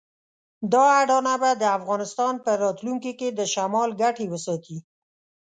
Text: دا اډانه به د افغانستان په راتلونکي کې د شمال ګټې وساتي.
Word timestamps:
دا 0.71 0.83
اډانه 1.01 1.35
به 1.41 1.51
د 1.61 1.63
افغانستان 1.77 2.33
په 2.45 2.51
راتلونکي 2.63 3.11
کې 3.19 3.29
د 3.31 3.41
شمال 3.53 3.89
ګټې 4.01 4.25
وساتي. 4.29 4.77